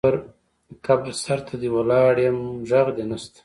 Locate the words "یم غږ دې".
2.25-3.03